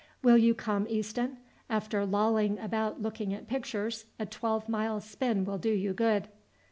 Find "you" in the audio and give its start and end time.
0.39-0.55, 5.71-5.93